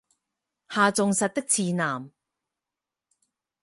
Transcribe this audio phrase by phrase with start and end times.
[0.67, 2.09] 下重实的次男。